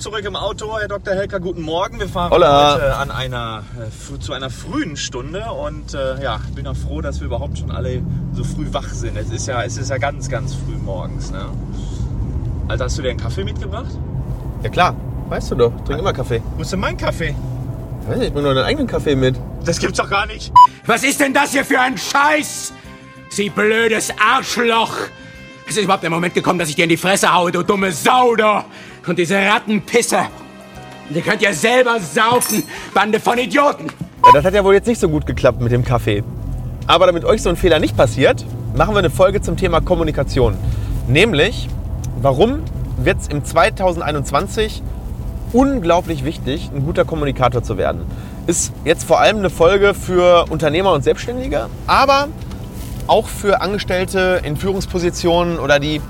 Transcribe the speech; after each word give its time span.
zurück 0.00 0.24
im 0.24 0.34
Auto, 0.34 0.78
Herr 0.78 0.88
Dr. 0.88 1.14
Helker, 1.14 1.40
guten 1.40 1.60
Morgen. 1.60 2.00
Wir 2.00 2.08
fahren 2.08 2.30
Hola. 2.30 2.74
heute 2.74 2.96
an 2.96 3.10
einer, 3.10 3.64
äh, 3.78 4.18
zu 4.18 4.32
einer 4.32 4.48
frühen 4.48 4.96
Stunde 4.96 5.52
und 5.52 5.92
äh, 5.92 6.22
ja, 6.22 6.40
ich 6.48 6.54
bin 6.54 6.66
auch 6.66 6.76
froh, 6.76 7.02
dass 7.02 7.20
wir 7.20 7.26
überhaupt 7.26 7.58
schon 7.58 7.70
alle 7.70 8.02
so 8.32 8.42
früh 8.42 8.66
wach 8.72 8.88
sind. 8.88 9.18
Es 9.18 9.30
ist 9.30 9.46
ja, 9.46 9.62
es 9.62 9.76
ist 9.76 9.90
ja 9.90 9.98
ganz, 9.98 10.30
ganz 10.30 10.54
früh 10.54 10.76
morgens. 10.82 11.30
Ne? 11.30 11.44
Alter, 12.68 12.84
hast 12.84 12.96
du 12.96 13.02
dir 13.02 13.10
einen 13.10 13.20
Kaffee 13.20 13.44
mitgebracht? 13.44 13.90
Ja 14.62 14.70
klar, 14.70 14.96
weißt 15.28 15.50
du 15.50 15.54
doch. 15.56 15.72
Trink 15.84 16.00
immer 16.00 16.14
Kaffee. 16.14 16.40
Wo 16.56 16.62
ist 16.62 16.72
denn 16.72 16.80
mein 16.80 16.96
Kaffee? 16.96 17.34
Ich 18.00 18.08
weiß 18.08 18.16
nicht, 18.16 18.28
ich 18.28 18.32
bring 18.32 18.44
nur 18.44 18.54
deinen 18.54 18.64
eigenen 18.64 18.86
Kaffee 18.86 19.14
mit. 19.14 19.36
Das 19.66 19.78
gibt's 19.78 19.98
doch 19.98 20.08
gar 20.08 20.24
nicht. 20.24 20.50
Was 20.86 21.04
ist 21.04 21.20
denn 21.20 21.34
das 21.34 21.52
hier 21.52 21.64
für 21.66 21.78
ein 21.78 21.98
Scheiß? 21.98 22.72
Sie 23.28 23.50
blödes 23.50 24.14
Arschloch! 24.18 24.94
Es 25.70 25.76
ist 25.76 25.84
überhaupt 25.84 26.02
der 26.02 26.10
Moment 26.10 26.34
gekommen, 26.34 26.58
dass 26.58 26.68
ich 26.68 26.74
dir 26.74 26.82
in 26.82 26.88
die 26.88 26.96
Fresse 26.96 27.32
haue, 27.32 27.52
du 27.52 27.62
dumme 27.62 27.92
Sau, 27.92 28.34
du! 28.34 28.64
Und 29.06 29.16
diese 29.16 29.36
Rattenpisse! 29.36 30.18
Ihr 31.14 31.20
könnt 31.20 31.40
ja 31.42 31.52
selber 31.52 32.00
saufen, 32.00 32.64
Bande 32.92 33.20
von 33.20 33.38
Idioten! 33.38 33.86
Ja, 34.26 34.32
das 34.32 34.44
hat 34.44 34.54
ja 34.54 34.64
wohl 34.64 34.74
jetzt 34.74 34.88
nicht 34.88 35.00
so 35.00 35.08
gut 35.08 35.26
geklappt 35.26 35.60
mit 35.60 35.70
dem 35.70 35.84
Kaffee. 35.84 36.24
Aber 36.88 37.06
damit 37.06 37.24
euch 37.24 37.40
so 37.40 37.50
ein 37.50 37.54
Fehler 37.54 37.78
nicht 37.78 37.96
passiert, 37.96 38.44
machen 38.74 38.96
wir 38.96 38.98
eine 38.98 39.10
Folge 39.10 39.42
zum 39.42 39.56
Thema 39.56 39.80
Kommunikation. 39.80 40.56
Nämlich, 41.06 41.68
warum 42.20 42.64
wird 42.96 43.20
es 43.20 43.28
im 43.28 43.44
2021 43.44 44.82
unglaublich 45.52 46.24
wichtig, 46.24 46.68
ein 46.74 46.84
guter 46.84 47.04
Kommunikator 47.04 47.62
zu 47.62 47.78
werden. 47.78 48.02
Ist 48.48 48.72
jetzt 48.84 49.04
vor 49.04 49.20
allem 49.20 49.38
eine 49.38 49.50
Folge 49.50 49.94
für 49.94 50.46
Unternehmer 50.50 50.92
und 50.92 51.04
Selbstständige, 51.04 51.68
aber 51.86 52.26
auch 53.10 53.26
für 53.26 53.60
Angestellte 53.60 54.40
in 54.44 54.56
Führungspositionen 54.56 55.58
oder 55.58 55.80
die 55.80 56.00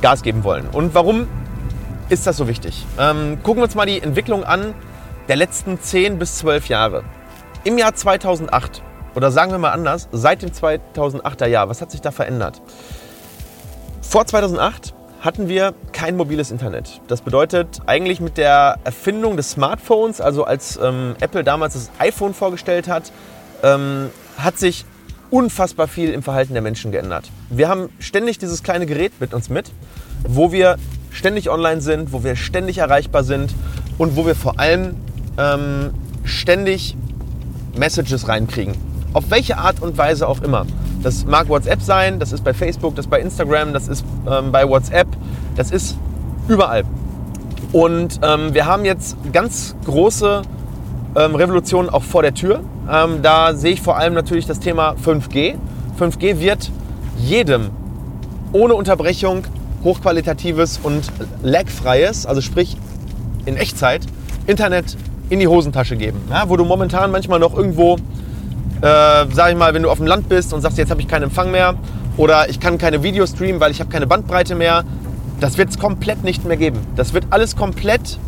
Gas 0.00 0.22
geben 0.22 0.44
wollen. 0.44 0.68
Und 0.68 0.94
warum 0.94 1.26
ist 2.08 2.26
das 2.28 2.36
so 2.36 2.46
wichtig? 2.46 2.86
Ähm, 2.96 3.38
gucken 3.42 3.60
wir 3.60 3.64
uns 3.64 3.74
mal 3.74 3.86
die 3.86 4.00
Entwicklung 4.00 4.44
an 4.44 4.72
der 5.26 5.36
letzten 5.36 5.80
10 5.80 6.18
bis 6.18 6.36
12 6.38 6.68
Jahre. 6.68 7.02
Im 7.64 7.76
Jahr 7.76 7.94
2008, 7.94 8.82
oder 9.16 9.32
sagen 9.32 9.50
wir 9.50 9.58
mal 9.58 9.72
anders, 9.72 10.08
seit 10.12 10.42
dem 10.42 10.50
2008er 10.50 11.46
Jahr, 11.46 11.68
was 11.68 11.80
hat 11.80 11.90
sich 11.90 12.02
da 12.02 12.12
verändert? 12.12 12.62
Vor 14.02 14.24
2008 14.24 14.94
hatten 15.22 15.48
wir 15.48 15.74
kein 15.92 16.16
mobiles 16.16 16.52
Internet. 16.52 17.00
Das 17.08 17.22
bedeutet 17.22 17.80
eigentlich 17.86 18.20
mit 18.20 18.36
der 18.36 18.78
Erfindung 18.84 19.36
des 19.36 19.52
Smartphones, 19.52 20.20
also 20.20 20.44
als 20.44 20.78
ähm, 20.80 21.16
Apple 21.20 21.42
damals 21.42 21.74
das 21.74 21.90
iPhone 21.98 22.32
vorgestellt 22.32 22.86
hat, 22.86 23.10
ähm, 23.64 24.10
hat 24.38 24.58
sich 24.58 24.84
unfassbar 25.30 25.88
viel 25.88 26.10
im 26.10 26.22
Verhalten 26.22 26.52
der 26.52 26.62
Menschen 26.62 26.92
geändert. 26.92 27.30
Wir 27.50 27.68
haben 27.68 27.88
ständig 27.98 28.38
dieses 28.38 28.62
kleine 28.62 28.86
Gerät 28.86 29.12
mit 29.20 29.34
uns 29.34 29.48
mit, 29.48 29.70
wo 30.26 30.52
wir 30.52 30.76
ständig 31.10 31.50
online 31.50 31.80
sind, 31.80 32.12
wo 32.12 32.24
wir 32.24 32.36
ständig 32.36 32.78
erreichbar 32.78 33.24
sind 33.24 33.54
und 33.98 34.16
wo 34.16 34.26
wir 34.26 34.34
vor 34.34 34.58
allem 34.58 34.96
ähm, 35.38 35.90
ständig 36.24 36.96
Messages 37.76 38.28
reinkriegen. 38.28 38.74
Auf 39.12 39.30
welche 39.30 39.58
Art 39.58 39.80
und 39.80 39.96
Weise 39.96 40.28
auch 40.28 40.42
immer. 40.42 40.66
Das 41.02 41.24
mag 41.26 41.48
WhatsApp 41.48 41.82
sein, 41.82 42.18
das 42.18 42.32
ist 42.32 42.42
bei 42.42 42.54
Facebook, 42.54 42.96
das 42.96 43.06
ist 43.06 43.10
bei 43.10 43.20
Instagram, 43.20 43.72
das 43.72 43.88
ist 43.88 44.04
ähm, 44.28 44.50
bei 44.52 44.68
WhatsApp, 44.68 45.06
das 45.56 45.70
ist 45.70 45.96
überall. 46.48 46.84
Und 47.72 48.20
ähm, 48.22 48.54
wir 48.54 48.66
haben 48.66 48.84
jetzt 48.84 49.16
ganz 49.32 49.76
große 49.84 50.42
ähm, 51.16 51.34
Revolutionen 51.34 51.88
auch 51.88 52.02
vor 52.02 52.22
der 52.22 52.34
Tür. 52.34 52.60
Ähm, 52.90 53.22
da 53.22 53.54
sehe 53.54 53.72
ich 53.72 53.80
vor 53.80 53.96
allem 53.96 54.14
natürlich 54.14 54.46
das 54.46 54.60
Thema 54.60 54.94
5G. 55.04 55.54
5G 55.98 56.40
wird 56.40 56.70
jedem 57.18 57.70
ohne 58.52 58.74
Unterbrechung 58.74 59.44
hochqualitatives 59.82 60.80
und 60.82 61.04
lagfreies, 61.42 62.26
also 62.26 62.40
sprich 62.40 62.76
in 63.44 63.56
Echtzeit, 63.56 64.02
Internet 64.46 64.96
in 65.30 65.40
die 65.40 65.48
Hosentasche 65.48 65.96
geben. 65.96 66.20
Ja, 66.30 66.48
wo 66.48 66.56
du 66.56 66.64
momentan 66.64 67.10
manchmal 67.10 67.38
noch 67.38 67.56
irgendwo, 67.56 67.96
äh, 67.96 67.98
sag 68.80 69.50
ich 69.50 69.56
mal, 69.56 69.74
wenn 69.74 69.82
du 69.82 69.90
auf 69.90 69.98
dem 69.98 70.06
Land 70.06 70.28
bist 70.28 70.52
und 70.52 70.60
sagst, 70.60 70.78
jetzt 70.78 70.90
habe 70.90 71.00
ich 71.00 71.08
keinen 71.08 71.24
Empfang 71.24 71.50
mehr 71.50 71.74
oder 72.16 72.48
ich 72.48 72.60
kann 72.60 72.78
keine 72.78 73.02
Videos 73.02 73.30
streamen, 73.30 73.60
weil 73.60 73.70
ich 73.70 73.80
habe 73.80 73.90
keine 73.90 74.06
Bandbreite 74.06 74.54
mehr, 74.54 74.84
das 75.40 75.58
wird 75.58 75.70
es 75.70 75.78
komplett 75.78 76.24
nicht 76.24 76.44
mehr 76.44 76.56
geben. 76.56 76.78
Das 76.96 77.12
wird 77.12 77.26
alles 77.30 77.56
komplett, 77.56 78.18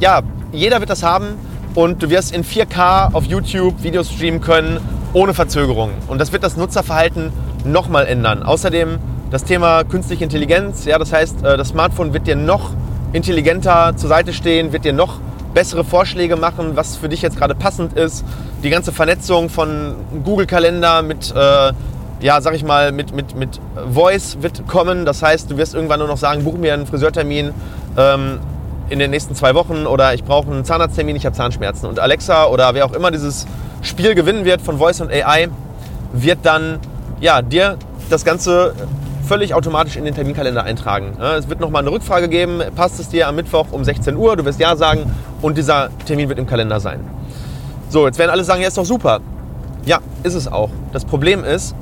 ja, 0.00 0.22
jeder 0.52 0.80
wird 0.80 0.90
das 0.90 1.02
haben 1.02 1.34
und 1.74 2.02
du 2.02 2.10
wirst 2.10 2.34
in 2.34 2.44
4K 2.44 3.14
auf 3.14 3.24
YouTube 3.24 3.82
Videos 3.82 4.10
streamen 4.10 4.40
können, 4.40 4.80
ohne 5.12 5.34
Verzögerung. 5.34 5.90
Und 6.08 6.20
das 6.20 6.32
wird 6.32 6.42
das 6.42 6.56
Nutzerverhalten 6.56 7.32
nochmal 7.64 8.06
ändern. 8.06 8.42
Außerdem 8.42 8.98
das 9.30 9.44
Thema 9.44 9.84
künstliche 9.84 10.24
Intelligenz, 10.24 10.84
ja, 10.84 10.98
das 10.98 11.12
heißt, 11.12 11.44
äh, 11.44 11.56
das 11.56 11.68
Smartphone 11.68 12.12
wird 12.12 12.26
dir 12.26 12.36
noch 12.36 12.70
intelligenter 13.12 13.96
zur 13.96 14.08
Seite 14.08 14.32
stehen, 14.32 14.72
wird 14.72 14.84
dir 14.84 14.92
noch 14.92 15.20
bessere 15.54 15.84
Vorschläge 15.84 16.36
machen, 16.36 16.72
was 16.74 16.96
für 16.96 17.08
dich 17.08 17.22
jetzt 17.22 17.36
gerade 17.36 17.54
passend 17.54 17.94
ist. 17.94 18.24
Die 18.62 18.70
ganze 18.70 18.92
Vernetzung 18.92 19.48
von 19.48 19.94
Google-Kalender 20.24 21.02
mit, 21.02 21.32
äh, 21.34 21.72
ja, 22.20 22.40
sag 22.40 22.54
ich 22.54 22.64
mal, 22.64 22.92
mit, 22.92 23.14
mit, 23.14 23.36
mit 23.36 23.60
Voice 23.92 24.38
wird 24.40 24.66
kommen. 24.66 25.04
Das 25.04 25.22
heißt, 25.22 25.50
du 25.50 25.56
wirst 25.56 25.74
irgendwann 25.74 26.00
nur 26.00 26.08
noch 26.08 26.16
sagen, 26.16 26.44
buch 26.44 26.56
mir 26.56 26.74
einen 26.74 26.86
Friseurtermin 26.86 27.52
ähm, 27.96 28.40
in 28.90 28.98
den 28.98 29.10
nächsten 29.10 29.34
zwei 29.34 29.54
Wochen 29.54 29.86
oder 29.86 30.14
ich 30.14 30.24
brauche 30.24 30.50
einen 30.50 30.64
Zahnarzttermin, 30.64 31.16
ich 31.16 31.26
habe 31.26 31.34
Zahnschmerzen. 31.34 31.88
Und 31.88 32.00
Alexa 32.00 32.46
oder 32.46 32.74
wer 32.74 32.84
auch 32.84 32.92
immer 32.92 33.10
dieses 33.10 33.46
Spiel 33.82 34.14
gewinnen 34.14 34.44
wird 34.44 34.60
von 34.60 34.78
Voice 34.78 35.00
und 35.00 35.10
AI, 35.10 35.48
wird 36.12 36.38
dann 36.42 36.78
ja, 37.20 37.42
dir 37.42 37.76
das 38.10 38.24
Ganze 38.24 38.74
völlig 39.26 39.54
automatisch 39.54 39.96
in 39.96 40.04
den 40.04 40.14
Terminkalender 40.14 40.64
eintragen. 40.64 41.16
Es 41.38 41.48
wird 41.48 41.60
nochmal 41.60 41.82
eine 41.82 41.90
Rückfrage 41.90 42.28
geben, 42.28 42.60
passt 42.76 43.00
es 43.00 43.08
dir 43.08 43.26
am 43.26 43.36
Mittwoch 43.36 43.66
um 43.72 43.82
16 43.82 44.16
Uhr, 44.16 44.36
du 44.36 44.44
wirst 44.44 44.60
Ja 44.60 44.76
sagen 44.76 45.10
und 45.40 45.56
dieser 45.56 45.88
Termin 46.04 46.28
wird 46.28 46.38
im 46.38 46.46
Kalender 46.46 46.78
sein. 46.80 47.00
So, 47.88 48.06
jetzt 48.06 48.18
werden 48.18 48.30
alle 48.30 48.44
sagen, 48.44 48.60
ja, 48.60 48.68
ist 48.68 48.76
doch 48.76 48.84
super. 48.84 49.20
Ja, 49.86 50.00
ist 50.22 50.34
es 50.34 50.46
auch. 50.46 50.70
Das 50.92 51.04
Problem 51.04 51.44
ist, 51.44 51.74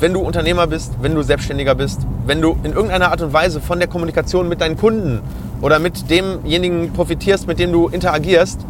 wenn 0.00 0.12
du 0.12 0.20
Unternehmer 0.20 0.66
bist, 0.66 0.94
wenn 1.02 1.14
du 1.14 1.22
Selbstständiger 1.22 1.74
bist, 1.74 2.00
wenn 2.26 2.40
du 2.40 2.56
in 2.62 2.72
irgendeiner 2.72 3.10
Art 3.10 3.20
und 3.20 3.32
Weise 3.32 3.60
von 3.60 3.78
der 3.78 3.88
Kommunikation 3.88 4.48
mit 4.48 4.60
deinen 4.60 4.76
Kunden 4.76 5.20
oder 5.60 5.78
mit 5.78 6.10
demjenigen 6.10 6.92
profitierst, 6.92 7.46
mit 7.46 7.58
dem 7.58 7.72
du 7.72 7.88
interagierst, 7.88 8.60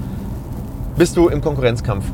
bist 0.97 1.17
du 1.17 1.29
im 1.29 1.41
Konkurrenzkampf. 1.41 2.05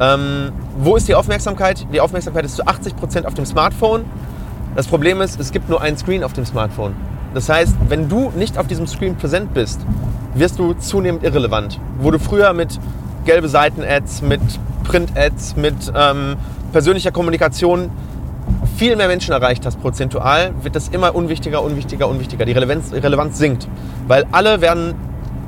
Ähm, 0.00 0.52
wo 0.78 0.96
ist 0.96 1.08
die 1.08 1.14
Aufmerksamkeit? 1.14 1.86
Die 1.92 2.00
Aufmerksamkeit 2.00 2.44
ist 2.44 2.56
zu 2.56 2.64
80% 2.64 3.24
auf 3.24 3.34
dem 3.34 3.46
Smartphone. 3.46 4.04
Das 4.74 4.86
Problem 4.86 5.20
ist, 5.20 5.38
es 5.38 5.52
gibt 5.52 5.68
nur 5.68 5.80
einen 5.80 5.96
Screen 5.96 6.24
auf 6.24 6.32
dem 6.32 6.44
Smartphone. 6.44 6.94
Das 7.32 7.48
heißt, 7.48 7.76
wenn 7.88 8.08
du 8.08 8.32
nicht 8.36 8.58
auf 8.58 8.66
diesem 8.66 8.86
Screen 8.86 9.16
präsent 9.16 9.54
bist, 9.54 9.80
wirst 10.34 10.58
du 10.58 10.74
zunehmend 10.74 11.22
irrelevant. 11.22 11.80
Wo 12.00 12.10
du 12.10 12.18
früher 12.18 12.52
mit 12.52 12.78
gelbe 13.24 13.48
Seiten-Ads, 13.48 14.22
mit 14.22 14.40
Print-Ads, 14.84 15.56
mit 15.56 15.74
ähm, 15.96 16.36
persönlicher 16.72 17.12
Kommunikation 17.12 17.90
viel 18.84 18.96
mehr 18.96 19.08
Menschen 19.08 19.32
erreicht 19.32 19.64
hast 19.64 19.80
prozentual, 19.80 20.52
wird 20.60 20.76
das 20.76 20.88
immer 20.88 21.14
unwichtiger, 21.14 21.62
unwichtiger, 21.62 22.06
unwichtiger. 22.06 22.44
Die 22.44 22.52
Relevanz, 22.52 22.92
Relevanz 22.92 23.38
sinkt, 23.38 23.66
weil 24.08 24.26
alle 24.30 24.60
werden 24.60 24.92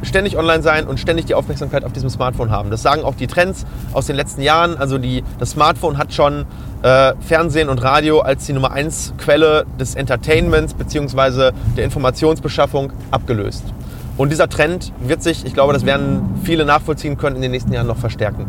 ständig 0.00 0.38
online 0.38 0.62
sein 0.62 0.86
und 0.86 0.98
ständig 0.98 1.26
die 1.26 1.34
Aufmerksamkeit 1.34 1.84
auf 1.84 1.92
diesem 1.92 2.08
Smartphone 2.08 2.50
haben. 2.50 2.70
Das 2.70 2.80
sagen 2.80 3.02
auch 3.04 3.14
die 3.14 3.26
Trends 3.26 3.66
aus 3.92 4.06
den 4.06 4.16
letzten 4.16 4.40
Jahren. 4.40 4.78
Also 4.78 4.96
die, 4.96 5.22
das 5.38 5.50
Smartphone 5.50 5.98
hat 5.98 6.14
schon 6.14 6.46
äh, 6.82 7.12
Fernsehen 7.20 7.68
und 7.68 7.82
Radio 7.82 8.20
als 8.20 8.46
die 8.46 8.54
Nummer 8.54 8.72
1 8.72 9.12
Quelle 9.18 9.66
des 9.78 9.96
Entertainments 9.96 10.72
bzw. 10.72 11.50
der 11.76 11.84
Informationsbeschaffung 11.84 12.90
abgelöst. 13.10 13.64
Und 14.16 14.32
dieser 14.32 14.48
Trend 14.48 14.94
wird 14.98 15.22
sich, 15.22 15.44
ich 15.44 15.52
glaube, 15.52 15.74
das 15.74 15.84
werden 15.84 16.40
viele 16.42 16.64
nachvollziehen 16.64 17.18
können, 17.18 17.36
in 17.36 17.42
den 17.42 17.50
nächsten 17.50 17.70
Jahren 17.70 17.86
noch 17.86 17.98
verstärken. 17.98 18.46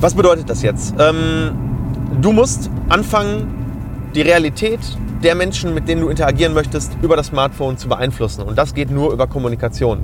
Was 0.00 0.12
bedeutet 0.12 0.50
das 0.50 0.60
jetzt? 0.60 0.94
Ähm, 0.98 1.73
du 2.20 2.32
musst 2.32 2.70
anfangen, 2.88 3.46
die 4.14 4.22
Realität 4.22 4.80
der 5.22 5.34
Menschen, 5.34 5.74
mit 5.74 5.88
denen 5.88 6.02
du 6.02 6.08
interagieren 6.08 6.52
möchtest, 6.54 6.92
über 7.02 7.16
das 7.16 7.28
Smartphone 7.28 7.78
zu 7.78 7.88
beeinflussen. 7.88 8.42
Und 8.42 8.56
das 8.56 8.74
geht 8.74 8.90
nur 8.90 9.12
über 9.12 9.26
Kommunikation. 9.26 10.00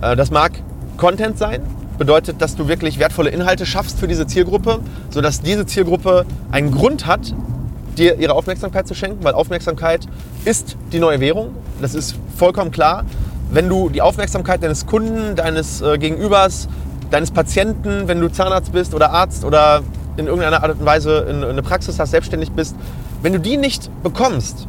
Äh, 0.00 0.16
Das 0.16 0.30
mag 0.30 0.52
Content 0.96 1.38
sein, 1.38 1.62
bedeutet, 1.98 2.40
dass 2.40 2.56
du 2.56 2.66
wirklich 2.66 2.98
wertvolle 2.98 3.30
Inhalte 3.30 3.66
schaffst 3.66 3.98
für 3.98 4.08
diese 4.08 4.26
Zielgruppe, 4.26 4.80
sodass 5.10 5.42
diese 5.42 5.66
Zielgruppe 5.66 6.24
einen 6.50 6.70
Grund 6.72 7.06
hat, 7.06 7.34
dir 7.96 8.18
ihre 8.18 8.34
Aufmerksamkeit 8.34 8.88
zu 8.88 8.94
schenken, 8.94 9.22
weil 9.22 9.34
Aufmerksamkeit 9.34 10.06
ist 10.44 10.76
die 10.92 10.98
neue 10.98 11.20
Währung. 11.20 11.54
Das 11.80 11.94
ist 11.94 12.16
vollkommen 12.36 12.70
klar. 12.70 13.04
Wenn 13.52 13.68
du 13.68 13.88
die 13.88 14.02
Aufmerksamkeit 14.02 14.62
deines 14.62 14.86
Kunden, 14.86 15.36
deines 15.36 15.80
äh, 15.80 15.98
Gegenübers, 15.98 16.68
deines 17.10 17.30
Patienten, 17.30 18.08
wenn 18.08 18.20
du 18.20 18.28
Zahnarzt 18.28 18.72
bist 18.72 18.94
oder 18.94 19.12
Arzt 19.12 19.44
oder 19.44 19.82
in 20.16 20.26
irgendeiner 20.26 20.62
Art 20.62 20.78
und 20.78 20.84
Weise 20.84 21.26
in, 21.28 21.42
in 21.42 21.44
eine 21.44 21.62
Praxis 21.62 21.98
hast, 21.98 22.10
selbstständig 22.10 22.52
bist, 22.52 22.76
wenn 23.22 23.32
du 23.32 23.40
die 23.40 23.56
nicht 23.56 23.90
bekommst, 24.02 24.66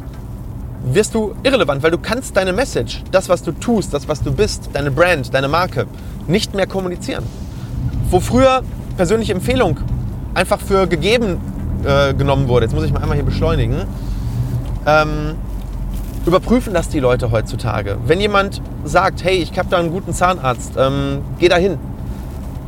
wirst 0.84 1.14
du 1.14 1.34
irrelevant, 1.42 1.82
weil 1.82 1.90
du 1.90 1.98
kannst 1.98 2.36
deine 2.36 2.52
Message, 2.52 3.02
das, 3.10 3.28
was 3.28 3.42
du 3.42 3.52
tust, 3.52 3.92
das, 3.92 4.08
was 4.08 4.22
du 4.22 4.32
bist, 4.32 4.70
deine 4.72 4.90
Brand, 4.90 5.34
deine 5.34 5.48
Marke, 5.48 5.86
nicht 6.26 6.54
mehr 6.54 6.66
kommunizieren. 6.66 7.24
Wo 8.10 8.20
früher 8.20 8.62
persönliche 8.96 9.32
Empfehlung 9.32 9.78
einfach 10.34 10.60
für 10.60 10.86
gegeben 10.86 11.38
äh, 11.84 12.14
genommen 12.14 12.48
wurde, 12.48 12.66
jetzt 12.66 12.74
muss 12.74 12.84
ich 12.84 12.92
mal 12.92 13.02
einmal 13.02 13.16
hier 13.16 13.24
beschleunigen, 13.24 13.82
ähm, 14.86 15.34
überprüfen 16.24 16.74
das 16.74 16.88
die 16.88 17.00
Leute 17.00 17.30
heutzutage. 17.30 17.98
Wenn 18.06 18.20
jemand 18.20 18.60
sagt, 18.84 19.24
hey, 19.24 19.36
ich 19.36 19.56
habe 19.58 19.68
da 19.68 19.78
einen 19.78 19.90
guten 19.90 20.12
Zahnarzt, 20.12 20.72
ähm, 20.76 21.22
geh 21.38 21.48
da 21.48 21.56
hin. 21.56 21.78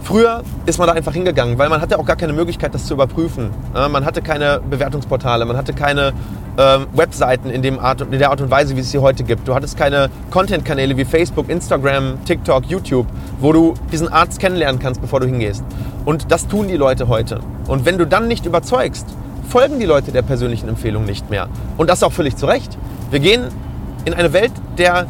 Früher 0.09 0.43
ist 0.65 0.79
man 0.79 0.89
da 0.89 0.95
einfach 0.95 1.13
hingegangen, 1.13 1.59
weil 1.59 1.69
man 1.69 1.83
hatte 1.83 1.99
auch 1.99 2.07
gar 2.07 2.17
keine 2.17 2.33
Möglichkeit, 2.33 2.73
das 2.73 2.87
zu 2.87 2.95
überprüfen. 2.95 3.51
Man 3.75 4.07
hatte 4.07 4.23
keine 4.23 4.59
Bewertungsportale, 4.59 5.45
man 5.45 5.55
hatte 5.55 5.75
keine 5.75 6.15
ähm, 6.57 6.87
Webseiten 6.95 7.51
in, 7.51 7.61
dem 7.61 7.79
Art, 7.79 8.01
in 8.01 8.13
der 8.13 8.31
Art 8.31 8.41
und 8.41 8.51
Weise, 8.51 8.75
wie 8.75 8.81
es 8.81 8.91
sie 8.91 9.01
heute 9.01 9.23
gibt. 9.23 9.47
Du 9.47 9.55
hattest 9.55 9.77
keine 9.77 10.09
Content-Kanäle 10.31 10.97
wie 10.97 11.05
Facebook, 11.05 11.51
Instagram, 11.51 12.25
TikTok, 12.25 12.65
YouTube, 12.71 13.07
wo 13.39 13.53
du 13.53 13.75
diesen 13.93 14.11
Arzt 14.11 14.41
kennenlernen 14.41 14.81
kannst, 14.81 15.03
bevor 15.03 15.21
du 15.21 15.27
hingehst. 15.27 15.63
Und 16.07 16.33
das 16.33 16.49
tun 16.49 16.69
die 16.69 16.79
Leute 16.79 17.09
heute. 17.09 17.41
Und 17.67 17.85
wenn 17.85 17.99
du 17.99 18.07
dann 18.07 18.29
nicht 18.29 18.47
überzeugst, 18.47 19.07
folgen 19.47 19.79
die 19.79 19.85
Leute 19.85 20.11
der 20.11 20.23
persönlichen 20.23 20.71
Empfehlung 20.71 21.05
nicht 21.05 21.29
mehr. 21.29 21.49
Und 21.77 21.91
das 21.91 22.03
auch 22.03 22.13
völlig 22.13 22.35
zu 22.35 22.47
Recht. 22.47 22.79
Wir 23.11 23.21
gehen 23.21 23.43
in 24.07 24.15
eine 24.15 24.33
Welt 24.33 24.53
der 24.79 25.05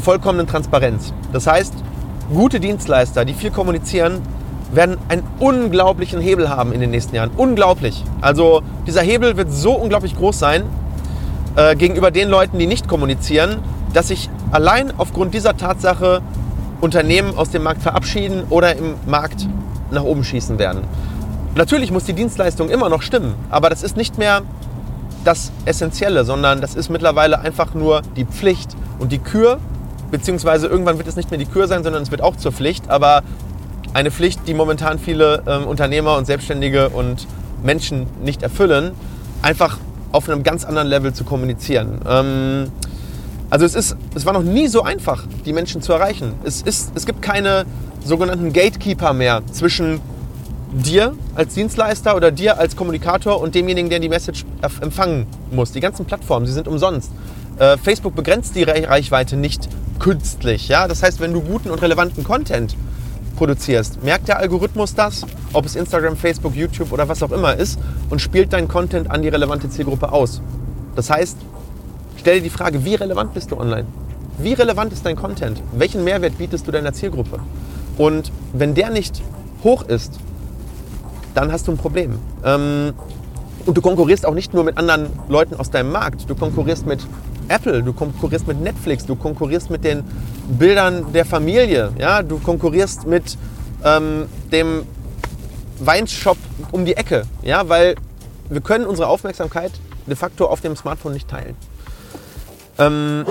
vollkommenen 0.00 0.46
Transparenz. 0.46 1.12
Das 1.30 1.46
heißt, 1.46 1.74
gute 2.32 2.60
Dienstleister, 2.60 3.24
die 3.24 3.34
viel 3.34 3.50
kommunizieren, 3.50 4.22
werden 4.72 4.98
einen 5.08 5.22
unglaublichen 5.38 6.20
Hebel 6.20 6.48
haben 6.48 6.72
in 6.72 6.80
den 6.80 6.90
nächsten 6.90 7.14
Jahren. 7.16 7.30
Unglaublich. 7.36 8.04
Also 8.20 8.62
dieser 8.86 9.02
Hebel 9.02 9.36
wird 9.36 9.52
so 9.52 9.72
unglaublich 9.72 10.16
groß 10.16 10.38
sein 10.38 10.62
äh, 11.56 11.74
gegenüber 11.74 12.10
den 12.10 12.28
Leuten, 12.28 12.58
die 12.58 12.66
nicht 12.66 12.88
kommunizieren, 12.88 13.58
dass 13.92 14.08
sich 14.08 14.30
allein 14.52 14.92
aufgrund 14.96 15.34
dieser 15.34 15.56
Tatsache 15.56 16.22
Unternehmen 16.80 17.36
aus 17.36 17.50
dem 17.50 17.62
Markt 17.62 17.82
verabschieden 17.82 18.44
oder 18.48 18.76
im 18.76 18.94
Markt 19.06 19.46
nach 19.90 20.04
oben 20.04 20.24
schießen 20.24 20.58
werden. 20.58 20.82
Natürlich 21.56 21.90
muss 21.90 22.04
die 22.04 22.12
Dienstleistung 22.12 22.70
immer 22.70 22.88
noch 22.88 23.02
stimmen, 23.02 23.34
aber 23.50 23.70
das 23.70 23.82
ist 23.82 23.96
nicht 23.96 24.18
mehr 24.18 24.42
das 25.24 25.50
Essentielle, 25.64 26.24
sondern 26.24 26.60
das 26.60 26.74
ist 26.74 26.88
mittlerweile 26.88 27.40
einfach 27.40 27.74
nur 27.74 28.02
die 28.16 28.24
Pflicht 28.24 28.76
und 28.98 29.12
die 29.12 29.18
Kür, 29.18 29.58
beziehungsweise 30.10 30.66
irgendwann 30.66 30.98
wird 30.98 31.08
es 31.08 31.16
nicht 31.16 31.30
mehr 31.30 31.38
die 31.38 31.46
Kür 31.46 31.68
sein, 31.68 31.82
sondern 31.82 32.02
es 32.02 32.10
wird 32.10 32.22
auch 32.22 32.36
zur 32.36 32.52
Pflicht, 32.52 32.90
aber 32.90 33.22
eine 33.92 34.10
Pflicht, 34.10 34.40
die 34.46 34.54
momentan 34.54 34.98
viele 34.98 35.42
ähm, 35.46 35.64
Unternehmer 35.66 36.16
und 36.16 36.26
Selbstständige 36.26 36.90
und 36.90 37.26
Menschen 37.62 38.06
nicht 38.22 38.42
erfüllen, 38.42 38.92
einfach 39.42 39.78
auf 40.12 40.28
einem 40.28 40.42
ganz 40.42 40.64
anderen 40.64 40.88
Level 40.88 41.12
zu 41.12 41.24
kommunizieren. 41.24 42.00
Ähm, 42.08 42.70
also 43.50 43.66
es, 43.66 43.74
ist, 43.74 43.96
es 44.14 44.26
war 44.26 44.32
noch 44.32 44.42
nie 44.42 44.68
so 44.68 44.82
einfach, 44.82 45.24
die 45.44 45.52
Menschen 45.52 45.82
zu 45.82 45.92
erreichen. 45.92 46.34
Es, 46.44 46.62
ist, 46.62 46.92
es 46.94 47.04
gibt 47.04 47.20
keine 47.20 47.66
sogenannten 48.04 48.52
Gatekeeper 48.52 49.12
mehr 49.12 49.42
zwischen 49.50 50.00
dir 50.72 51.14
als 51.34 51.54
Dienstleister 51.54 52.16
oder 52.16 52.30
dir 52.30 52.58
als 52.58 52.76
Kommunikator 52.76 53.40
und 53.40 53.54
demjenigen, 53.54 53.90
der 53.90 53.98
die 53.98 54.08
Message 54.08 54.44
empfangen 54.80 55.26
muss. 55.50 55.72
Die 55.72 55.80
ganzen 55.80 56.04
Plattformen, 56.04 56.46
sie 56.46 56.52
sind 56.52 56.68
umsonst. 56.68 57.10
Äh, 57.58 57.76
Facebook 57.76 58.14
begrenzt 58.14 58.54
die 58.54 58.62
Reichweite 58.62 59.36
nicht 59.36 59.68
künstlich. 59.98 60.68
Ja? 60.68 60.88
Das 60.88 61.02
heißt, 61.02 61.20
wenn 61.20 61.32
du 61.32 61.40
guten 61.40 61.70
und 61.70 61.82
relevanten 61.82 62.24
Content 62.24 62.76
produzierst, 63.36 64.02
merkt 64.02 64.28
der 64.28 64.38
Algorithmus 64.38 64.94
das, 64.94 65.24
ob 65.52 65.66
es 65.66 65.76
Instagram, 65.76 66.16
Facebook, 66.16 66.54
YouTube 66.54 66.92
oder 66.92 67.08
was 67.08 67.22
auch 67.22 67.32
immer 67.32 67.54
ist, 67.54 67.78
und 68.08 68.20
spielt 68.20 68.52
deinen 68.52 68.68
Content 68.68 69.10
an 69.10 69.22
die 69.22 69.28
relevante 69.28 69.68
Zielgruppe 69.70 70.12
aus. 70.12 70.40
Das 70.94 71.10
heißt, 71.10 71.36
stell 72.16 72.36
dir 72.36 72.42
die 72.42 72.50
Frage, 72.50 72.84
wie 72.84 72.94
relevant 72.94 73.34
bist 73.34 73.50
du 73.50 73.56
online? 73.58 73.86
Wie 74.38 74.52
relevant 74.52 74.92
ist 74.92 75.04
dein 75.04 75.16
Content? 75.16 75.62
Welchen 75.72 76.04
Mehrwert 76.04 76.38
bietest 76.38 76.66
du 76.66 76.72
deiner 76.72 76.92
Zielgruppe? 76.92 77.40
Und 77.98 78.32
wenn 78.52 78.74
der 78.74 78.90
nicht 78.90 79.22
hoch 79.62 79.82
ist, 79.82 80.18
dann 81.34 81.52
hast 81.52 81.68
du 81.68 81.72
ein 81.72 81.78
Problem. 81.78 82.18
Ähm, 82.44 82.94
und 83.66 83.76
du 83.76 83.82
konkurrierst 83.82 84.26
auch 84.26 84.34
nicht 84.34 84.54
nur 84.54 84.64
mit 84.64 84.78
anderen 84.78 85.08
Leuten 85.28 85.54
aus 85.54 85.70
deinem 85.70 85.92
Markt. 85.92 86.28
Du 86.28 86.34
konkurrierst 86.34 86.86
mit 86.86 87.00
Apple, 87.48 87.82
du 87.82 87.92
konkurrierst 87.92 88.46
mit 88.46 88.60
Netflix, 88.60 89.04
du 89.04 89.16
konkurrierst 89.16 89.70
mit 89.70 89.84
den 89.84 90.04
Bildern 90.58 91.12
der 91.12 91.24
Familie, 91.24 91.92
ja? 91.98 92.22
du 92.22 92.38
konkurrierst 92.38 93.06
mit 93.06 93.36
ähm, 93.84 94.26
dem 94.52 94.82
Weinshop 95.80 96.38
um 96.70 96.84
die 96.84 96.96
Ecke, 96.96 97.24
ja? 97.42 97.68
weil 97.68 97.96
wir 98.48 98.60
können 98.60 98.86
unsere 98.86 99.08
Aufmerksamkeit 99.08 99.72
de 100.06 100.16
facto 100.16 100.46
auf 100.46 100.60
dem 100.60 100.76
Smartphone 100.76 101.12
nicht 101.12 101.28
teilen. 101.28 101.56
Ähm, 102.78 103.24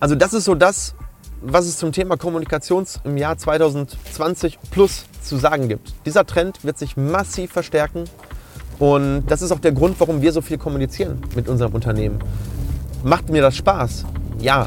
also 0.00 0.14
das 0.14 0.34
ist 0.34 0.44
so 0.44 0.54
das, 0.54 0.94
was 1.40 1.66
es 1.66 1.78
zum 1.78 1.92
Thema 1.92 2.16
Kommunikation 2.16 2.86
im 3.04 3.16
Jahr 3.16 3.38
2020 3.38 4.58
plus 4.70 5.04
zu 5.22 5.36
sagen 5.36 5.68
gibt. 5.68 5.94
Dieser 6.06 6.26
Trend 6.26 6.64
wird 6.64 6.78
sich 6.78 6.96
massiv 6.96 7.52
verstärken 7.52 8.04
und 8.78 9.24
das 9.28 9.42
ist 9.42 9.52
auch 9.52 9.60
der 9.60 9.72
Grund, 9.72 10.00
warum 10.00 10.22
wir 10.22 10.32
so 10.32 10.40
viel 10.40 10.58
kommunizieren 10.58 11.22
mit 11.36 11.48
unserem 11.48 11.72
Unternehmen. 11.72 12.18
Macht 13.04 13.28
mir 13.28 13.42
das 13.42 13.56
Spaß? 13.56 14.04
Ja. 14.40 14.66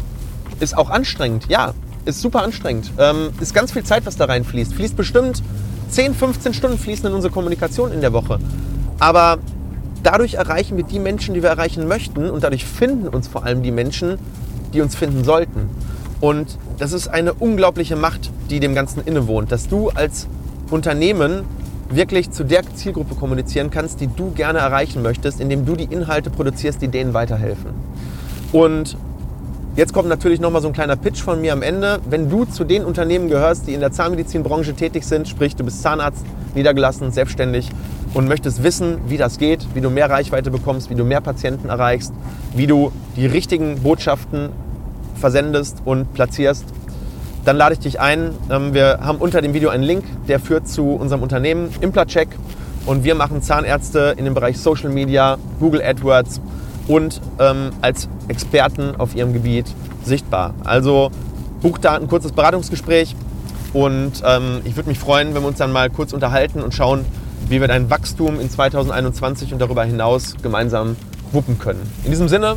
Ist 0.59 0.77
auch 0.77 0.89
anstrengend? 0.89 1.47
Ja. 1.49 1.73
Ist 2.05 2.21
super 2.21 2.43
anstrengend. 2.43 2.91
Ähm, 2.97 3.29
ist 3.41 3.53
ganz 3.53 3.71
viel 3.71 3.83
Zeit, 3.83 4.05
was 4.05 4.15
da 4.15 4.25
reinfließt. 4.25 4.73
Fließt 4.73 4.95
bestimmt 4.95 5.41
10, 5.89 6.13
15 6.13 6.53
Stunden 6.53 6.77
fließen 6.77 7.07
in 7.07 7.13
unsere 7.13 7.33
Kommunikation 7.33 7.91
in 7.91 8.01
der 8.01 8.13
Woche. 8.13 8.39
Aber 8.99 9.37
dadurch 10.03 10.35
erreichen 10.35 10.77
wir 10.77 10.83
die 10.83 10.99
Menschen, 10.99 11.33
die 11.33 11.43
wir 11.43 11.49
erreichen 11.49 11.87
möchten 11.87 12.29
und 12.29 12.43
dadurch 12.43 12.65
finden 12.65 13.07
uns 13.07 13.27
vor 13.27 13.43
allem 13.43 13.63
die 13.63 13.71
Menschen, 13.71 14.17
die 14.73 14.81
uns 14.81 14.95
finden 14.95 15.23
sollten. 15.23 15.69
Und 16.21 16.57
das 16.77 16.93
ist 16.93 17.07
eine 17.07 17.33
unglaubliche 17.33 17.95
Macht, 17.95 18.31
die 18.49 18.59
dem 18.59 18.75
Ganzen 18.75 19.01
innewohnt, 19.03 19.51
dass 19.51 19.67
du 19.67 19.89
als 19.89 20.27
Unternehmen 20.71 21.43
wirklich 21.89 22.31
zu 22.31 22.43
der 22.43 22.61
Zielgruppe 22.73 23.15
kommunizieren 23.15 23.69
kannst, 23.69 24.01
die 24.01 24.07
du 24.07 24.31
gerne 24.31 24.59
erreichen 24.59 25.01
möchtest, 25.01 25.39
indem 25.39 25.65
du 25.65 25.75
die 25.75 25.85
Inhalte 25.85 26.29
produzierst, 26.29 26.81
die 26.81 26.87
denen 26.87 27.13
weiterhelfen. 27.13 27.71
Und 28.51 28.97
jetzt 29.75 29.93
kommt 29.93 30.09
natürlich 30.09 30.39
nochmal 30.39 30.61
so 30.61 30.67
ein 30.67 30.73
kleiner 30.73 30.95
Pitch 30.95 31.21
von 31.21 31.41
mir 31.41 31.53
am 31.53 31.61
Ende. 31.61 31.99
Wenn 32.09 32.29
du 32.29 32.45
zu 32.45 32.63
den 32.63 32.83
Unternehmen 32.83 33.29
gehörst, 33.29 33.67
die 33.67 33.73
in 33.73 33.79
der 33.79 33.91
Zahnmedizinbranche 33.91 34.73
tätig 34.73 35.05
sind, 35.05 35.27
sprich 35.27 35.55
du 35.55 35.63
bist 35.63 35.81
Zahnarzt, 35.81 36.25
niedergelassen, 36.55 37.11
selbstständig 37.11 37.69
und 38.13 38.27
möchtest 38.27 38.63
wissen, 38.63 38.97
wie 39.07 39.17
das 39.17 39.37
geht, 39.37 39.67
wie 39.75 39.81
du 39.81 39.89
mehr 39.89 40.09
Reichweite 40.09 40.49
bekommst, 40.49 40.89
wie 40.89 40.95
du 40.95 41.03
mehr 41.03 41.21
Patienten 41.21 41.69
erreichst, 41.69 42.13
wie 42.55 42.65
du 42.65 42.91
die 43.15 43.25
richtigen 43.25 43.81
Botschaften 43.81 44.49
versendest 45.15 45.81
und 45.85 46.13
platzierst, 46.13 46.65
dann 47.45 47.57
lade 47.57 47.73
ich 47.73 47.79
dich 47.79 47.99
ein. 47.99 48.31
Ähm, 48.49 48.73
wir 48.73 48.99
haben 49.01 49.19
unter 49.19 49.41
dem 49.41 49.53
Video 49.53 49.69
einen 49.69 49.83
Link, 49.83 50.03
der 50.27 50.39
führt 50.39 50.67
zu 50.67 50.89
unserem 50.89 51.21
Unternehmen 51.21 51.69
Implacheck 51.79 52.27
und 52.85 53.03
wir 53.03 53.15
machen 53.15 53.41
Zahnärzte 53.41 54.15
in 54.17 54.25
dem 54.25 54.33
Bereich 54.33 54.57
Social 54.57 54.89
Media, 54.89 55.37
Google 55.59 55.81
AdWords 55.81 56.41
und 56.87 57.21
ähm, 57.39 57.71
als 57.81 58.09
Experten 58.27 58.95
auf 58.97 59.15
ihrem 59.15 59.33
Gebiet 59.33 59.67
sichtbar. 60.03 60.53
Also 60.63 61.11
buch 61.61 61.77
da 61.77 61.95
ein 61.95 62.07
kurzes 62.07 62.31
Beratungsgespräch 62.31 63.15
und 63.73 64.23
ähm, 64.25 64.61
ich 64.65 64.75
würde 64.75 64.89
mich 64.89 64.99
freuen, 64.99 65.33
wenn 65.35 65.43
wir 65.43 65.47
uns 65.47 65.57
dann 65.57 65.71
mal 65.71 65.89
kurz 65.89 66.13
unterhalten 66.13 66.61
und 66.61 66.73
schauen, 66.73 67.05
wie 67.47 67.61
wir 67.61 67.67
dein 67.67 67.89
Wachstum 67.91 68.39
in 68.39 68.49
2021 68.49 69.53
und 69.53 69.59
darüber 69.59 69.83
hinaus 69.83 70.35
gemeinsam 70.41 70.95
wuppen 71.31 71.59
können. 71.59 71.81
In 72.03 72.11
diesem 72.11 72.27
Sinne, 72.27 72.55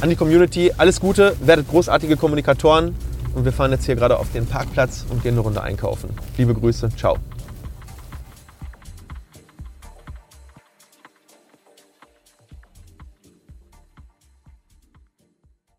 an 0.00 0.10
die 0.10 0.16
Community, 0.16 0.72
alles 0.76 1.00
Gute, 1.00 1.34
werdet 1.40 1.68
großartige 1.68 2.16
Kommunikatoren 2.16 2.94
und 3.34 3.44
wir 3.44 3.52
fahren 3.52 3.72
jetzt 3.72 3.86
hier 3.86 3.96
gerade 3.96 4.18
auf 4.18 4.30
den 4.32 4.46
Parkplatz 4.46 5.04
und 5.08 5.22
gehen 5.22 5.32
eine 5.32 5.40
Runde 5.40 5.62
einkaufen. 5.62 6.10
Liebe 6.36 6.54
Grüße, 6.54 6.90
ciao. 6.96 7.18